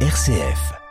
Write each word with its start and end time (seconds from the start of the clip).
RCF. 0.00 0.85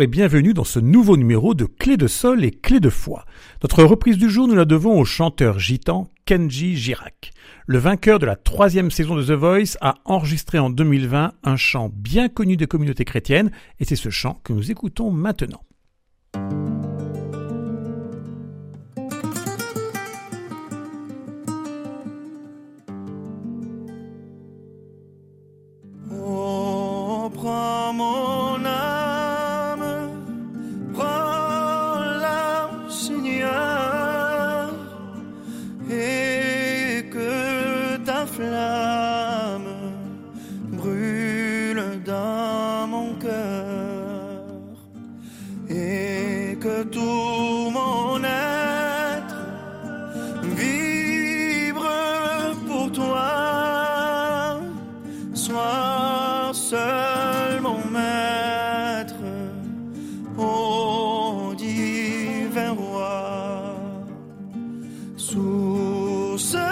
Et 0.00 0.06
bienvenue 0.06 0.54
dans 0.54 0.62
ce 0.62 0.78
nouveau 0.78 1.16
numéro 1.16 1.54
de 1.54 1.64
Clé 1.64 1.96
de 1.96 2.06
sol 2.06 2.44
et 2.44 2.52
Clé 2.52 2.78
de 2.78 2.88
foi. 2.88 3.24
Notre 3.64 3.82
reprise 3.82 4.16
du 4.16 4.30
jour, 4.30 4.46
nous 4.46 4.54
la 4.54 4.64
devons 4.64 5.00
au 5.00 5.04
chanteur 5.04 5.58
gitan 5.58 6.08
Kenji 6.24 6.76
Girac. 6.76 7.32
Le 7.66 7.78
vainqueur 7.78 8.20
de 8.20 8.26
la 8.26 8.36
troisième 8.36 8.92
saison 8.92 9.16
de 9.16 9.24
The 9.24 9.32
Voice 9.32 9.76
a 9.80 9.96
enregistré 10.04 10.60
en 10.60 10.70
2020 10.70 11.32
un 11.42 11.56
chant 11.56 11.90
bien 11.92 12.28
connu 12.28 12.56
des 12.56 12.68
communautés 12.68 13.04
chrétiennes 13.04 13.50
et 13.80 13.84
c'est 13.84 13.96
ce 13.96 14.10
chant 14.10 14.40
que 14.44 14.52
nous 14.52 14.70
écoutons 14.70 15.10
maintenant. 15.10 15.62
closer 66.38 66.67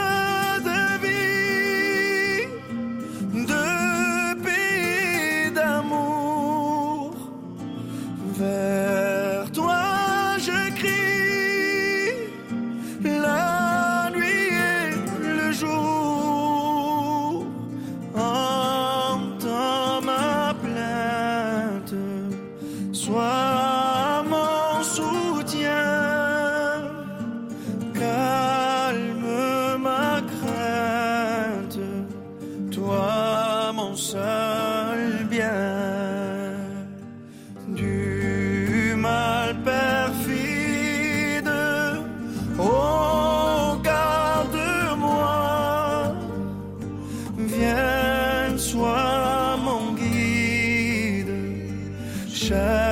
shine. 52.46 52.85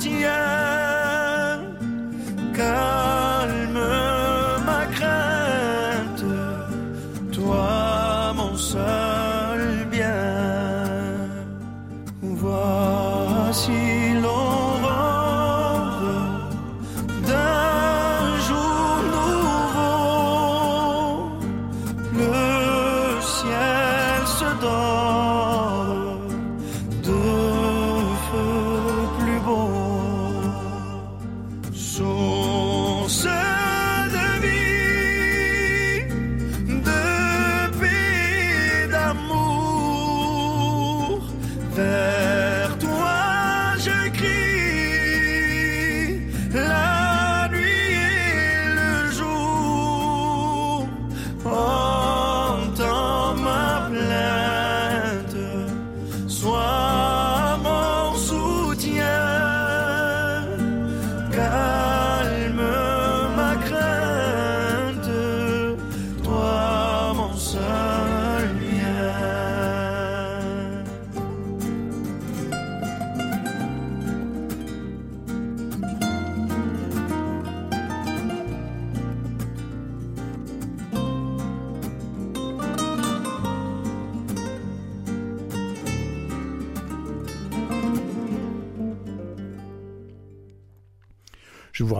tinha 0.00 0.39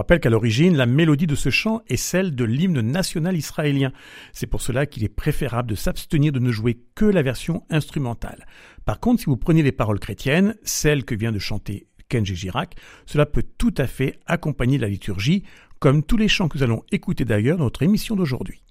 Rappelle 0.00 0.20
qu'à 0.20 0.30
l'origine, 0.30 0.78
la 0.78 0.86
mélodie 0.86 1.26
de 1.26 1.34
ce 1.34 1.50
chant 1.50 1.82
est 1.86 1.98
celle 1.98 2.34
de 2.34 2.44
l'hymne 2.44 2.80
national 2.80 3.36
israélien. 3.36 3.92
C'est 4.32 4.46
pour 4.46 4.62
cela 4.62 4.86
qu'il 4.86 5.04
est 5.04 5.10
préférable 5.10 5.68
de 5.68 5.74
s'abstenir 5.74 6.32
de 6.32 6.38
ne 6.38 6.50
jouer 6.50 6.80
que 6.94 7.04
la 7.04 7.20
version 7.20 7.64
instrumentale. 7.68 8.46
Par 8.86 8.98
contre, 8.98 9.20
si 9.20 9.26
vous 9.26 9.36
prenez 9.36 9.62
les 9.62 9.72
paroles 9.72 10.00
chrétiennes, 10.00 10.56
celles 10.62 11.04
que 11.04 11.14
vient 11.14 11.32
de 11.32 11.38
chanter 11.38 11.86
Kenji 12.08 12.34
Girac, 12.34 12.76
cela 13.04 13.26
peut 13.26 13.44
tout 13.58 13.74
à 13.76 13.86
fait 13.86 14.18
accompagner 14.24 14.78
la 14.78 14.88
liturgie, 14.88 15.42
comme 15.80 16.02
tous 16.02 16.16
les 16.16 16.28
chants 16.28 16.48
que 16.48 16.56
nous 16.56 16.64
allons 16.64 16.82
écouter 16.90 17.26
d'ailleurs 17.26 17.58
dans 17.58 17.64
notre 17.64 17.82
émission 17.82 18.16
d'aujourd'hui. 18.16 18.62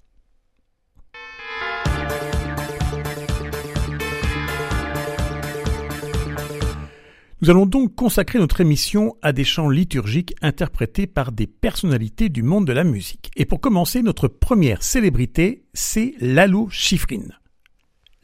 Nous 7.42 7.48
allons 7.48 7.64
donc 7.64 7.94
consacrer 7.94 8.38
notre 8.38 8.60
émission 8.60 9.16
à 9.22 9.32
des 9.32 9.44
chants 9.44 9.70
liturgiques 9.70 10.34
interprétés 10.42 11.06
par 11.06 11.32
des 11.32 11.46
personnalités 11.46 12.28
du 12.28 12.42
monde 12.42 12.66
de 12.66 12.72
la 12.74 12.84
musique. 12.84 13.30
Et 13.34 13.46
pour 13.46 13.62
commencer, 13.62 14.02
notre 14.02 14.28
première 14.28 14.82
célébrité, 14.82 15.64
c'est 15.72 16.14
Lalo 16.20 16.68
Schifrin. 16.70 17.28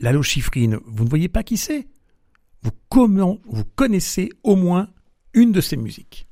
Lalo 0.00 0.22
Schifrin, 0.22 0.80
vous 0.84 1.04
ne 1.04 1.08
voyez 1.08 1.28
pas 1.28 1.42
qui 1.42 1.56
c'est? 1.56 1.88
Vous, 2.62 2.72
connaissez 3.74 4.28
au 4.42 4.54
moins 4.54 4.88
une 5.32 5.52
de 5.52 5.62
ses 5.62 5.78
musiques? 5.78 6.28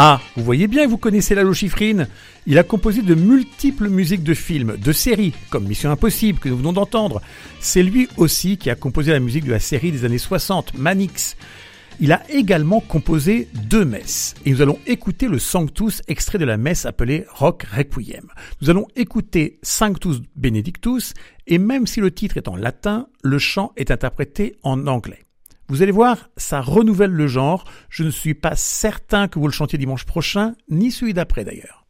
Ah, 0.00 0.20
vous 0.36 0.44
voyez 0.44 0.68
bien, 0.68 0.86
vous 0.86 0.96
connaissez 0.96 1.34
Lalo 1.34 1.52
Schifrin. 1.52 2.06
Il 2.46 2.56
a 2.56 2.62
composé 2.62 3.02
de 3.02 3.16
multiples 3.16 3.88
musiques 3.88 4.22
de 4.22 4.32
films, 4.32 4.76
de 4.76 4.92
séries, 4.92 5.34
comme 5.50 5.66
Mission 5.66 5.90
Impossible, 5.90 6.38
que 6.38 6.48
nous 6.48 6.56
venons 6.56 6.72
d'entendre. 6.72 7.20
C'est 7.58 7.82
lui 7.82 8.06
aussi 8.16 8.58
qui 8.58 8.70
a 8.70 8.76
composé 8.76 9.10
la 9.10 9.18
musique 9.18 9.44
de 9.44 9.50
la 9.50 9.58
série 9.58 9.90
des 9.90 10.04
années 10.04 10.18
60, 10.18 10.78
Manix. 10.78 11.36
Il 11.98 12.12
a 12.12 12.22
également 12.30 12.78
composé 12.78 13.48
deux 13.52 13.84
messes. 13.84 14.36
Et 14.46 14.52
nous 14.52 14.62
allons 14.62 14.78
écouter 14.86 15.26
le 15.26 15.40
Sanctus, 15.40 16.00
extrait 16.06 16.38
de 16.38 16.44
la 16.44 16.58
messe 16.58 16.86
appelée 16.86 17.26
Rock 17.34 17.64
Requiem. 17.64 18.28
Nous 18.62 18.70
allons 18.70 18.86
écouter 18.94 19.58
Sanctus 19.64 20.20
Benedictus, 20.36 21.12
et 21.48 21.58
même 21.58 21.88
si 21.88 21.98
le 21.98 22.12
titre 22.12 22.36
est 22.36 22.46
en 22.46 22.54
latin, 22.54 23.08
le 23.24 23.40
chant 23.40 23.72
est 23.76 23.90
interprété 23.90 24.54
en 24.62 24.86
anglais. 24.86 25.24
Vous 25.70 25.82
allez 25.82 25.92
voir, 25.92 26.30
ça 26.38 26.62
renouvelle 26.62 27.10
le 27.10 27.26
genre. 27.26 27.64
Je 27.90 28.02
ne 28.02 28.10
suis 28.10 28.34
pas 28.34 28.56
certain 28.56 29.28
que 29.28 29.38
vous 29.38 29.46
le 29.46 29.52
chantiez 29.52 29.78
dimanche 29.78 30.06
prochain, 30.06 30.54
ni 30.70 30.90
celui 30.90 31.12
d'après 31.12 31.44
d'ailleurs. 31.44 31.87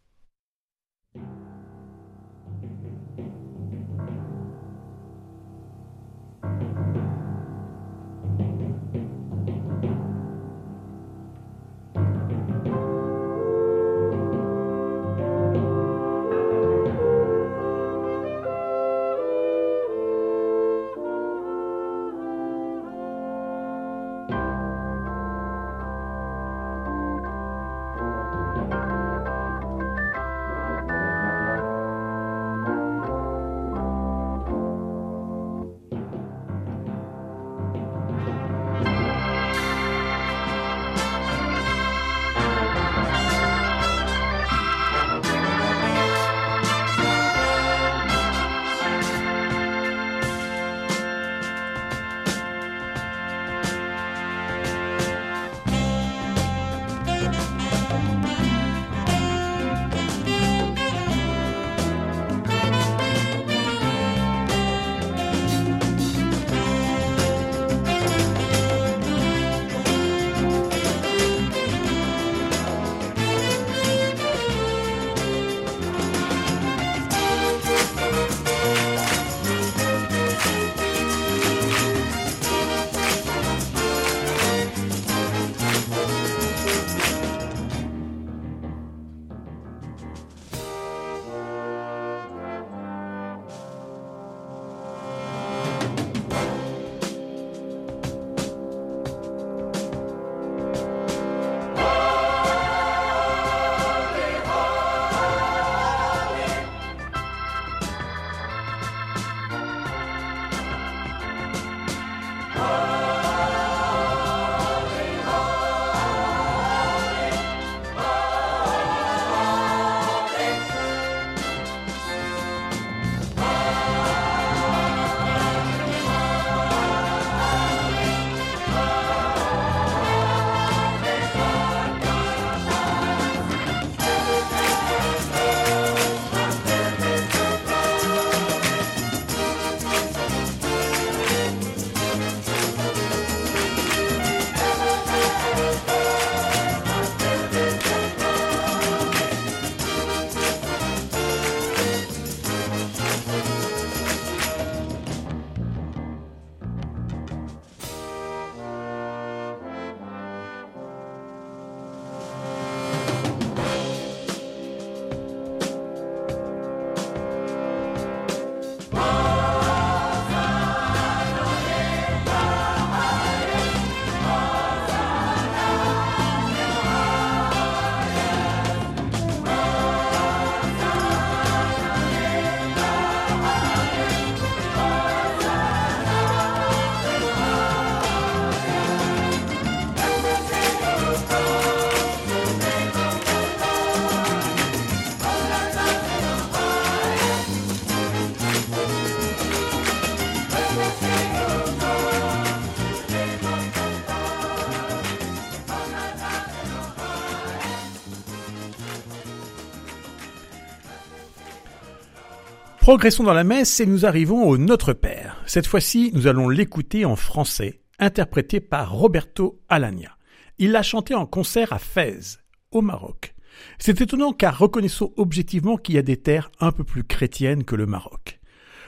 Progressons 212.89 213.25
dans 213.25 213.35
la 213.35 213.45
messe 213.45 213.81
et 213.81 213.87
nous 213.87 214.07
arrivons 214.07 214.49
au 214.49 214.57
Notre 214.57 214.95
Père. 214.95 215.43
Cette 215.45 215.67
fois-ci, 215.67 216.11
nous 216.15 216.27
allons 216.27 216.49
l'écouter 216.49 217.05
en 217.05 217.17
français, 217.17 217.83
interprété 217.99 218.61
par 218.61 218.93
Roberto 218.93 219.61
Alagna. 219.69 220.17
Il 220.57 220.71
l'a 220.71 220.83
chanté 220.83 221.15
en 221.15 221.27
concert 221.27 221.75
à 221.75 221.79
Fès, 221.79 222.39
au 222.71 222.81
Maroc. 222.81 223.35
C'est 223.79 224.01
étonnant 224.01 224.33
car 224.33 224.59
reconnaissons 224.59 225.13
objectivement 225.19 225.77
qu'il 225.77 225.97
y 225.97 225.99
a 225.99 226.03
des 226.03 226.17
terres 226.17 226.51
un 226.61 226.73
peu 226.73 226.83
plus 226.83 227.05
chrétiennes 227.05 227.65
que 227.65 227.77
le 227.77 227.85
Maroc. 227.85 228.41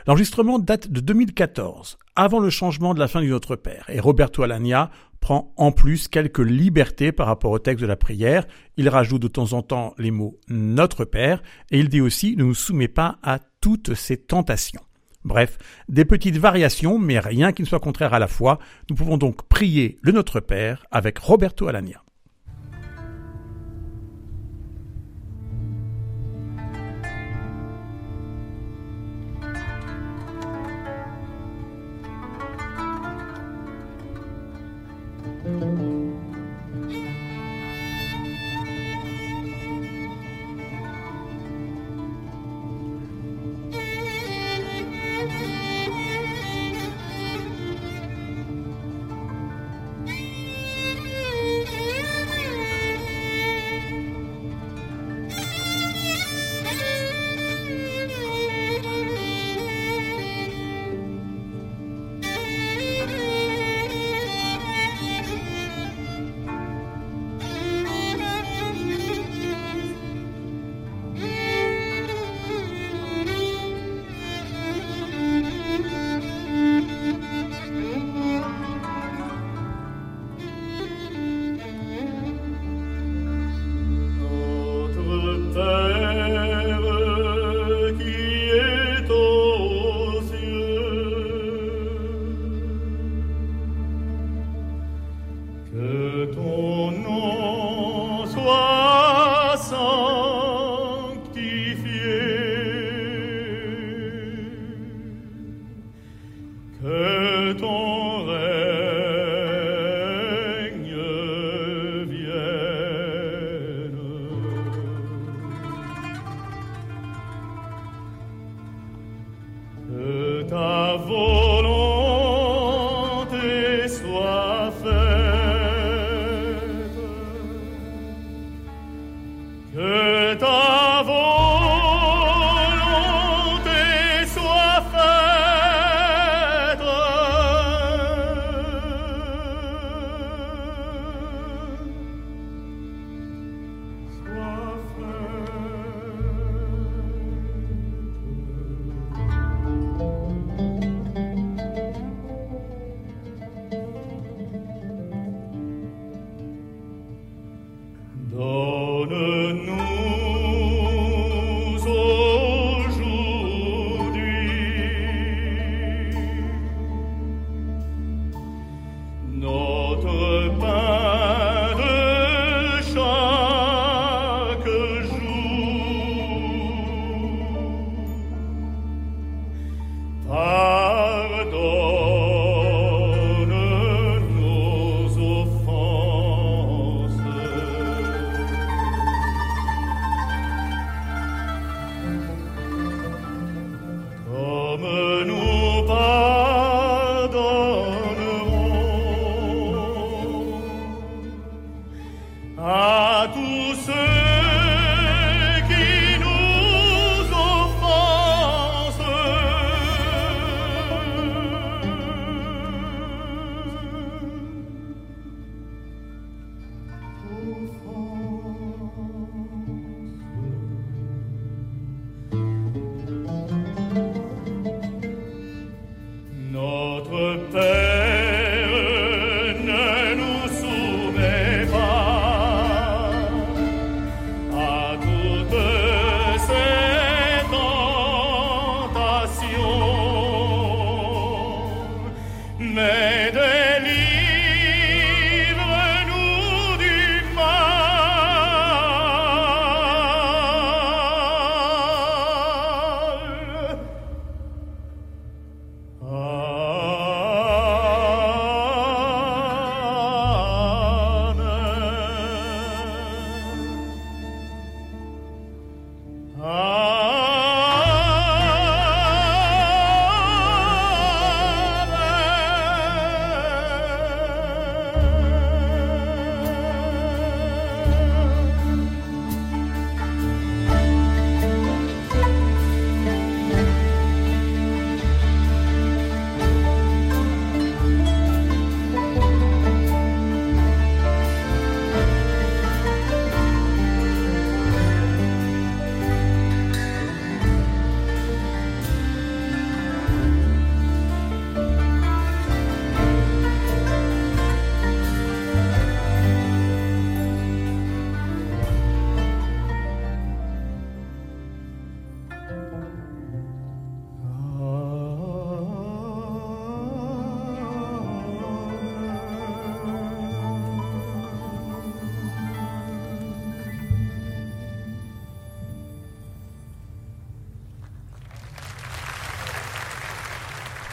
L'enregistrement 0.07 0.59
date 0.59 0.91
de 0.91 1.01
2014, 1.01 1.99
avant 2.17 2.41
le 2.41 2.49
changement 2.49 2.95
de 2.95 3.01
la 3.01 3.07
fin 3.07 3.21
du 3.21 3.29
Notre 3.29 3.55
Père, 3.55 3.85
et 3.91 4.01
Roberto 4.01 4.43
Alagna 4.43 4.91
prend 5.21 5.53
en 5.59 5.73
plus 5.73 6.09
quelques 6.09 6.39
libertés 6.39 7.13
par 7.13 7.27
rapport 7.27 7.51
au 7.51 7.59
texte 7.59 7.83
de 7.83 7.87
la 7.87 7.97
prière. 7.97 8.47
Il 8.79 8.89
rajoute 8.89 9.21
de 9.21 9.29
temps 9.29 9.53
en 9.53 9.61
temps 9.61 9.95
les 9.99 10.11
mots 10.11 10.39
Notre 10.49 11.05
Père, 11.05 11.43
et 11.71 11.79
il 11.79 11.91
dit 11.91 12.01
aussi 12.01 12.35
ne 12.35 12.45
nous 12.45 12.55
soumet 12.55 12.89
pas 12.89 13.19
à 13.23 13.41
toutes 13.61 13.95
ces 13.95 14.17
tentations. 14.17 14.83
Bref, 15.25 15.59
des 15.89 16.05
petites 16.05 16.39
variations, 16.39 16.99
mais 16.99 17.19
rien 17.19 17.53
qui 17.53 17.63
ne 17.63 17.67
soit 17.67 17.81
contraire 17.81 18.15
à 18.15 18.19
la 18.19 18.27
foi. 18.27 18.59
Nous 18.89 18.97
pouvons 18.97 19.19
donc 19.19 19.43
prier 19.49 19.99
le 20.03 20.13
Notre 20.13 20.41
Père 20.41 20.87
avec 20.91 21.19
Roberto 21.19 21.69
Alagna. 21.69 22.03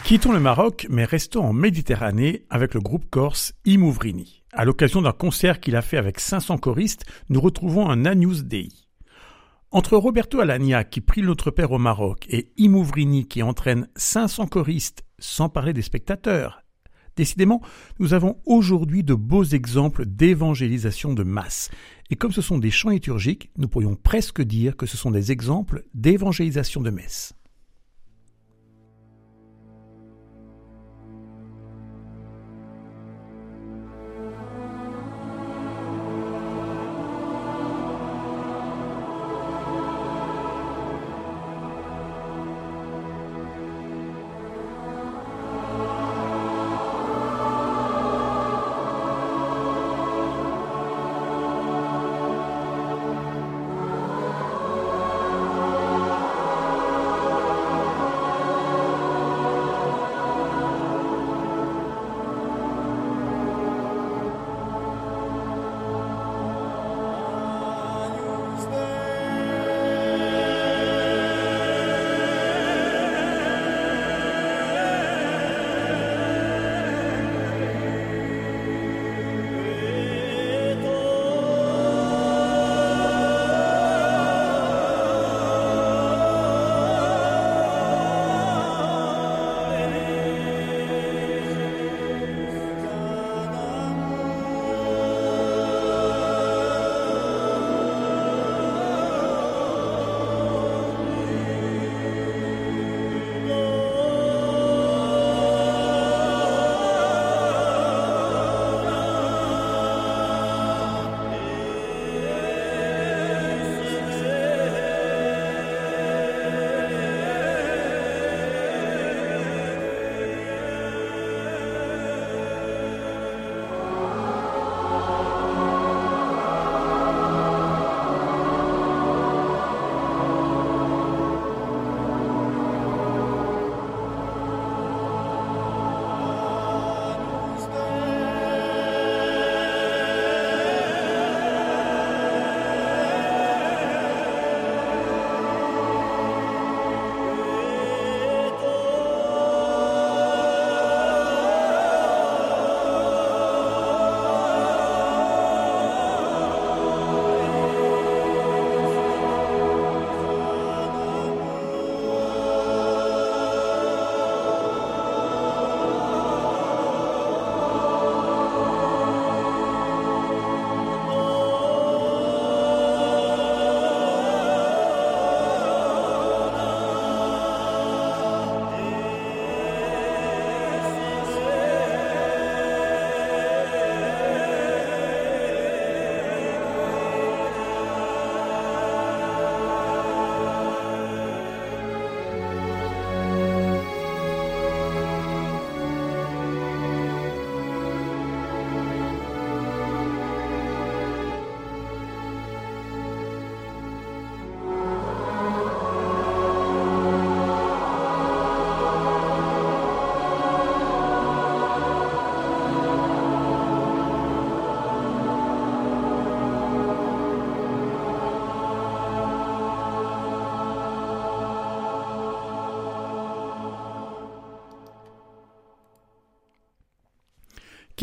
Quittons 0.08 0.32
le 0.32 0.40
Maroc, 0.40 0.88
mais 0.90 1.04
restons 1.04 1.44
en 1.44 1.52
Méditerranée 1.52 2.46
avec 2.50 2.74
le 2.74 2.80
groupe 2.80 3.10
corse 3.10 3.52
Imouvrini. 3.66 4.42
À 4.54 4.64
l'occasion 4.64 5.02
d'un 5.02 5.12
concert 5.12 5.60
qu'il 5.60 5.76
a 5.76 5.82
fait 5.82 5.98
avec 5.98 6.22
500 6.22 6.60
choristes, 6.60 7.04
nous 7.28 7.42
retrouvons 7.42 7.90
un 7.90 8.06
Agnus 8.06 8.46
Dei. 8.46 8.70
Entre 9.70 9.98
Roberto 9.98 10.40
Alagna 10.40 10.86
qui 10.86 11.02
prie 11.02 11.24
notre 11.24 11.52
Père 11.52 11.74
au 11.74 11.78
Maroc 11.78 12.26
et 12.30 12.54
Imouvrini 12.56 13.28
qui 13.28 13.44
entraîne 13.44 13.90
500 13.98 14.48
choristes, 14.48 15.04
sans 15.20 15.50
parler 15.50 15.74
des 15.74 15.82
spectateurs, 15.82 16.64
décidément, 17.18 17.62
nous 18.00 18.14
avons 18.14 18.38
aujourd'hui 18.46 19.04
de 19.04 19.14
beaux 19.14 19.44
exemples 19.44 20.06
d'évangélisation 20.06 21.16
de 21.16 21.24
masse. 21.24 21.70
Et 22.10 22.16
comme 22.16 22.32
ce 22.32 22.42
sont 22.42 22.60
des 22.60 22.72
chants 22.72 22.92
liturgiques, 22.92 23.52
nous 23.58 23.68
pourrions 23.68 23.96
presque 23.96 24.42
dire 24.42 24.78
que 24.78 24.86
ce 24.86 24.96
sont 24.96 25.12
des 25.12 25.34
exemples 25.34 25.84
d'évangélisation 25.94 26.80
de 26.80 26.92
messe. 26.92 27.34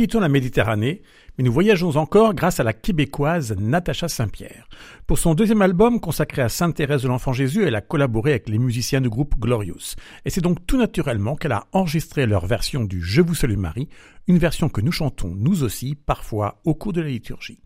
Quittons 0.04 0.20
la 0.20 0.28
Méditerranée, 0.28 1.00
mais 1.38 1.44
nous 1.44 1.52
voyageons 1.52 1.96
encore 1.96 2.34
grâce 2.34 2.60
à 2.60 2.62
la 2.62 2.74
québécoise 2.74 3.56
Natacha 3.58 4.06
Saint-Pierre. 4.06 4.68
Pour 5.06 5.16
son 5.18 5.32
deuxième 5.32 5.62
album 5.62 5.98
consacré 5.98 6.42
à 6.42 6.50
Sainte 6.50 6.74
Thérèse 6.74 7.04
de 7.04 7.08
l'Enfant 7.08 7.32
Jésus, 7.32 7.64
elle 7.64 7.74
a 7.74 7.80
collaboré 7.80 8.32
avec 8.32 8.50
les 8.50 8.58
musiciens 8.58 9.00
du 9.00 9.08
groupe 9.08 9.34
Glorious. 9.40 9.94
Et 10.26 10.28
c'est 10.28 10.42
donc 10.42 10.58
tout 10.66 10.76
naturellement 10.76 11.36
qu'elle 11.36 11.52
a 11.52 11.64
enregistré 11.72 12.26
leur 12.26 12.44
version 12.44 12.84
du 12.84 13.00
Je 13.02 13.22
vous 13.22 13.34
salue 13.34 13.56
Marie, 13.56 13.88
une 14.26 14.36
version 14.36 14.68
que 14.68 14.82
nous 14.82 14.92
chantons 14.92 15.32
nous 15.34 15.62
aussi 15.62 15.94
parfois 15.94 16.60
au 16.66 16.74
cours 16.74 16.92
de 16.92 17.00
la 17.00 17.08
liturgie. 17.08 17.63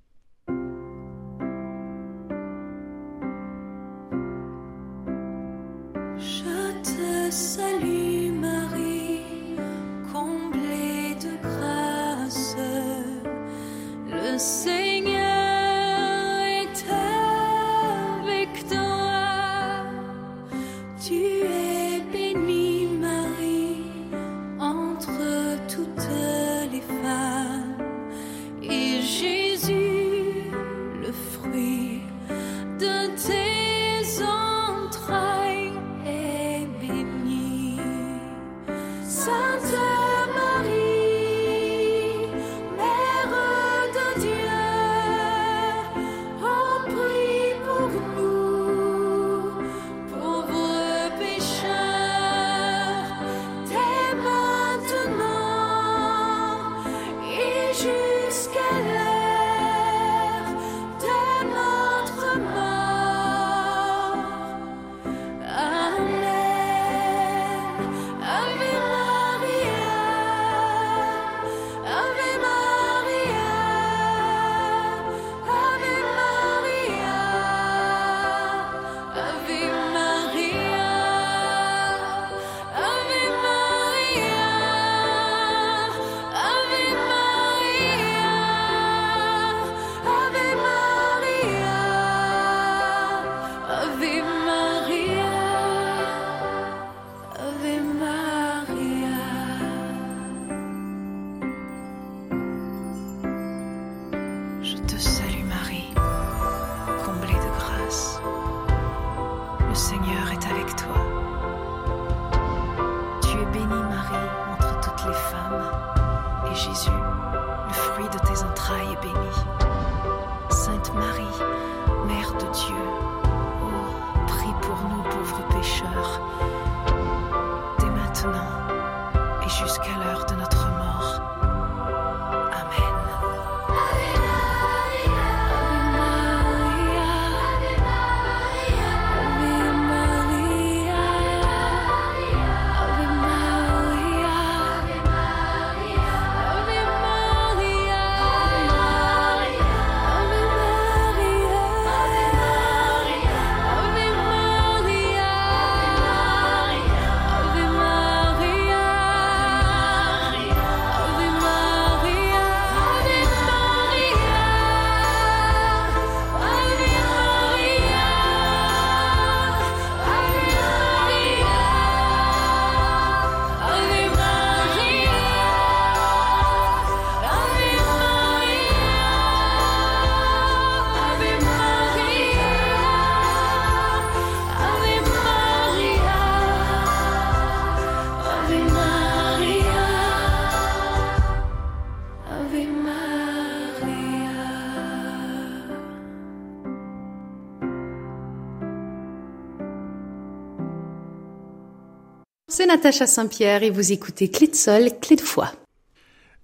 C'est 202.50 202.64
Natacha 202.64 203.06
Saint-Pierre 203.06 203.62
et 203.62 203.68
vous 203.68 203.92
écoutez 203.92 204.30
Clé 204.30 204.46
de 204.46 204.54
Sol, 204.54 204.88
Clé 205.02 205.16
de 205.16 205.20
Foi. 205.20 205.52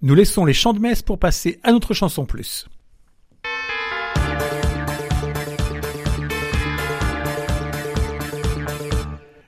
Nous 0.03 0.13
laissons 0.13 0.45
les 0.45 0.53
chants 0.53 0.73
de 0.73 0.79
messe 0.79 1.01
pour 1.01 1.17
passer 1.17 1.59
à 1.63 1.71
notre 1.71 1.95
chanson 1.95 2.27
plus. 2.27 2.67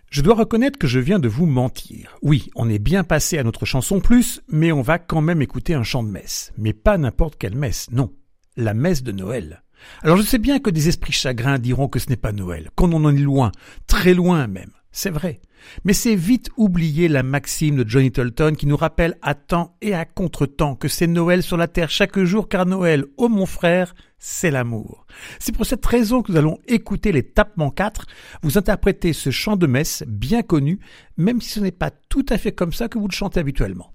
Je 0.10 0.22
dois 0.24 0.34
reconnaître 0.34 0.80
que 0.80 0.88
je 0.88 0.98
viens 0.98 1.20
de 1.20 1.28
vous 1.28 1.46
mentir. 1.46 2.18
Oui, 2.24 2.50
on 2.56 2.72
est 2.72 2.80
bien 2.80 3.04
passé 3.04 3.38
à 3.38 3.44
notre 3.44 3.66
chanson 3.66 4.00
plus, 4.00 4.42
mais 4.48 4.72
on 4.72 4.82
va 4.82 4.98
quand 4.98 5.22
même 5.22 5.44
écouter 5.44 5.76
un 5.76 5.84
chant 5.84 6.02
de 6.02 6.10
messe. 6.10 6.54
Mais 6.58 6.74
pas 6.74 6.98
n'importe 6.98 7.36
quelle 7.38 7.56
messe, 7.56 7.86
non. 7.92 8.12
La 8.56 8.74
messe 8.74 9.04
de 9.04 9.12
Noël. 9.12 9.62
Alors 10.02 10.18
je 10.18 10.24
sais 10.24 10.40
bien 10.40 10.58
que 10.58 10.72
des 10.72 10.88
esprits 10.88 11.14
chagrins 11.14 11.60
diront 11.60 11.88
que 11.88 12.00
ce 12.00 12.10
n'est 12.10 12.16
pas 12.16 12.32
Noël, 12.32 12.72
qu'on 12.76 12.94
en 12.94 13.16
est 13.16 13.20
loin, 13.20 13.52
très 13.86 14.16
loin 14.16 14.48
même. 14.48 14.72
C'est 14.98 15.12
vrai. 15.12 15.42
Mais 15.86 15.94
c'est 15.94 16.16
vite 16.16 16.50
oublier 16.58 17.08
la 17.08 17.22
maxime 17.22 17.76
de 17.76 17.88
Johnny 17.88 18.12
Tolton 18.12 18.56
qui 18.58 18.66
nous 18.66 18.76
rappelle 18.76 19.16
à 19.22 19.36
temps 19.36 19.78
et 19.80 19.94
à 19.94 20.06
contre-temps 20.06 20.76
que 20.76 20.88
c'est 20.88 21.06
Noël 21.06 21.44
sur 21.44 21.56
la 21.56 21.68
terre 21.68 21.92
chaque 21.92 22.18
jour 22.18 22.50
car 22.50 22.66
Noël, 22.66 23.06
ô 23.16 23.30
mon 23.30 23.46
frère, 23.46 23.94
c'est 24.18 24.50
l'amour. 24.50 25.06
C'est 25.38 25.56
pour 25.56 25.68
cette 25.68 25.86
raison 25.86 26.24
que 26.24 26.32
nous 26.32 26.38
allons 26.40 26.58
écouter 26.68 27.12
les 27.12 27.22
tapements 27.22 27.70
4, 27.70 28.08
vous 28.42 28.58
interpréter 28.58 29.14
ce 29.14 29.30
chant 29.30 29.56
de 29.56 29.68
messe 29.68 30.04
bien 30.08 30.42
connu, 30.42 30.80
même 31.16 31.42
si 31.42 31.50
ce 31.52 31.60
n'est 31.60 31.70
pas 31.70 31.92
tout 31.92 32.26
à 32.30 32.40
fait 32.40 32.54
comme 32.54 32.74
ça 32.74 32.88
que 32.88 32.98
vous 32.98 33.08
le 33.08 33.14
chantez 33.14 33.40
habituellement. 33.40 33.94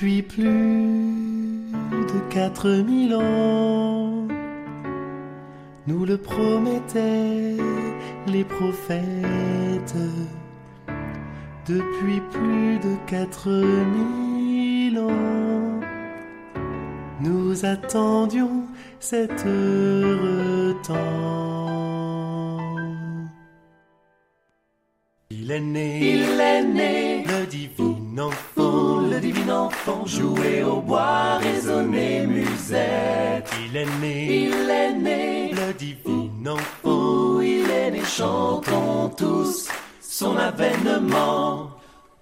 Depuis 0.00 0.22
plus 0.22 1.68
de 1.92 2.20
quatre 2.30 2.70
mille 2.70 3.14
ans, 3.14 4.26
nous 5.86 6.06
le 6.06 6.16
promettaient 6.16 7.58
les 8.26 8.44
prophètes. 8.44 9.94
Depuis 11.66 12.22
plus 12.30 12.78
de 12.78 12.96
quatre 13.06 13.50
mille 13.50 14.98
ans, 15.00 15.80
nous 17.20 17.66
attendions 17.66 18.64
cet 19.00 19.44
heureux 19.44 20.76
temps. 20.82 21.76
Il 25.28 25.50
est 25.50 25.60
né, 25.60 26.14
il 26.14 26.40
est 26.40 26.64
né, 26.64 27.24
le 27.24 27.44
divin 27.44 28.00
enfant, 28.18 28.49
divin 29.20 29.50
enfant, 29.50 30.04
jouer 30.06 30.62
au 30.64 30.80
bois, 30.80 31.38
résonner 31.38 32.26
musette. 32.26 33.50
Il 33.64 33.76
est 33.76 33.86
né, 34.00 34.46
il 34.46 34.70
est 34.70 34.92
né, 34.92 35.52
le 35.52 35.72
divin 35.74 36.50
enfant, 36.50 37.40
il 37.40 37.70
est 37.70 37.90
né, 37.90 38.02
chantons 38.04 39.10
tous 39.16 39.68
son 40.00 40.36
avènement. 40.36 41.70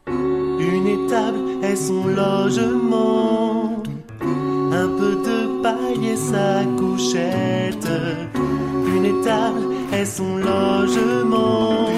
Une 0.06 0.87
étable 0.87 1.38
est 1.62 1.76
son 1.76 2.06
logement, 2.06 3.82
un 4.20 4.88
peu 4.98 5.14
de 5.28 5.62
paille 5.62 6.08
et 6.08 6.16
sa 6.16 6.64
couchette. 6.76 7.88
Une 8.87 9.04
étable 9.04 9.62
est 9.92 10.04
son 10.04 10.37
logement 10.37 11.88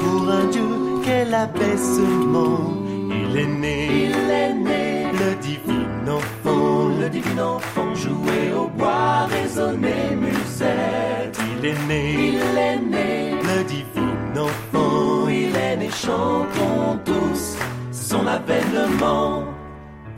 pour 0.00 0.30
un 0.30 0.46
Dieu 0.46 0.68
quel 1.04 1.34
abaissement. 1.34 2.77
Il 3.20 3.36
est 3.36 3.46
né, 3.46 4.06
il 4.06 4.30
est 4.30 4.54
né, 4.54 5.06
le 5.12 5.34
divin 5.36 6.12
enfant, 6.18 6.88
le 7.00 7.08
divin 7.08 7.38
enfant, 7.42 7.94
jouer 7.94 8.52
au 8.56 8.68
bois, 8.68 9.26
résonner 9.26 10.16
musette. 10.16 11.38
Il 11.58 11.66
est 11.66 11.86
né, 11.86 12.28
il 12.28 12.58
est 12.58 12.80
né, 12.80 13.34
le 13.42 13.64
divin 13.64 14.42
enfant, 14.42 15.28
il 15.28 15.54
est 15.56 15.76
né, 15.76 15.88
chantons 15.90 16.98
tous 17.04 17.56
son 17.90 18.26
avènement. 18.26 19.44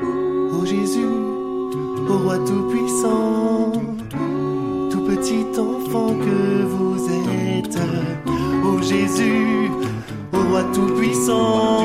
Ô 0.00 0.64
Jésus, 0.64 1.04
ô 2.08 2.18
roi 2.24 2.38
tout-puissant, 2.38 3.72
tout 4.90 5.04
petit 5.10 5.46
enfant 5.58 6.14
que 6.14 6.62
vous 6.64 7.08
êtes. 7.10 7.78
Ô 8.64 8.80
Jésus, 8.82 9.70
ô 10.32 10.38
roi 10.50 10.62
tout-puissant, 10.72 11.79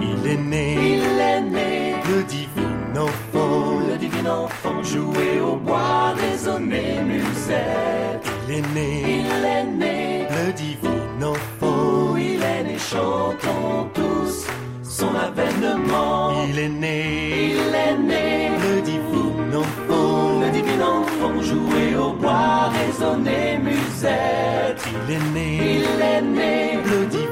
Il 0.00 0.32
est 0.32 0.36
né, 0.36 0.74
il 0.74 1.20
est 1.20 1.40
né, 1.40 1.94
le 2.08 2.22
divin 2.24 3.00
enfant, 3.00 3.80
le 3.88 3.96
divin 3.96 4.26
enfant, 4.30 4.82
jouer 4.82 5.40
au 5.40 5.56
bois, 5.56 6.14
résonner 6.14 7.02
musette. 7.02 8.24
Il 8.48 8.56
est 8.56 8.74
né, 8.74 8.90
il 9.20 9.44
est 9.44 9.64
né, 9.64 10.28
le 10.30 10.52
divin 10.52 11.26
enfant, 11.32 12.16
il 12.16 12.42
est 12.42 12.64
né, 12.64 12.78
chantons 12.78 13.88
tous 13.94 14.46
son 14.82 15.12
avènement. 15.14 16.44
Il 16.48 16.58
est 16.58 16.68
né, 16.68 17.54
il 17.54 17.74
est 17.74 17.98
né, 17.98 18.50
le 18.64 18.80
divin 18.80 19.58
enfant, 19.58 20.40
le 20.40 20.50
divin 20.50 20.80
enfant, 20.82 21.42
jouer 21.42 21.96
au 21.96 22.12
bois, 22.12 22.70
résonner 22.78 23.58
musette. 23.58 24.80
Il 25.08 25.14
est 25.14 25.24
né, 25.34 25.80
il 25.80 26.02
est 26.02 26.22
né, 26.22 26.78
le 26.84 27.06
divin 27.06 27.25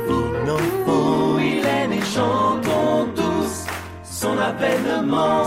avènement. 4.50 5.44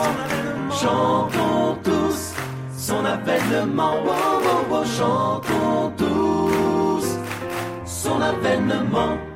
Chantons 0.80 1.78
tous 1.84 2.20
son 2.78 3.06
avènement. 3.06 3.98
Chantons 4.98 5.92
tous 5.98 7.08
son 7.86 8.22
avènement. 8.22 9.27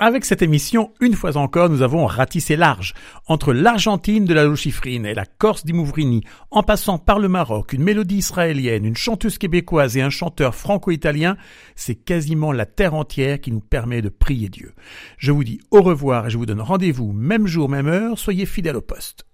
Avec 0.00 0.24
cette 0.24 0.42
émission, 0.42 0.92
une 1.00 1.14
fois 1.14 1.36
encore, 1.36 1.68
nous 1.68 1.82
avons 1.82 2.06
ratissé 2.06 2.54
large. 2.54 2.94
Entre 3.26 3.52
l'Argentine 3.52 4.26
de 4.26 4.32
la 4.32 4.46
Lucifrine 4.46 5.04
et 5.04 5.12
la 5.12 5.26
Corse 5.26 5.64
d'Imouvrini, 5.64 6.22
en 6.52 6.62
passant 6.62 6.98
par 6.98 7.18
le 7.18 7.26
Maroc, 7.26 7.72
une 7.72 7.82
mélodie 7.82 8.18
israélienne, 8.18 8.84
une 8.84 8.96
chanteuse 8.96 9.38
québécoise 9.38 9.96
et 9.96 10.02
un 10.02 10.08
chanteur 10.08 10.54
franco-italien, 10.54 11.36
c'est 11.74 11.96
quasiment 11.96 12.52
la 12.52 12.64
terre 12.64 12.94
entière 12.94 13.40
qui 13.40 13.50
nous 13.50 13.58
permet 13.58 14.00
de 14.00 14.08
prier 14.08 14.48
Dieu. 14.48 14.72
Je 15.16 15.32
vous 15.32 15.42
dis 15.42 15.58
au 15.72 15.82
revoir 15.82 16.28
et 16.28 16.30
je 16.30 16.38
vous 16.38 16.46
donne 16.46 16.60
rendez-vous 16.60 17.12
même 17.12 17.48
jour, 17.48 17.68
même 17.68 17.88
heure. 17.88 18.16
Soyez 18.16 18.46
fidèles 18.46 18.76
au 18.76 18.80
poste. 18.80 19.27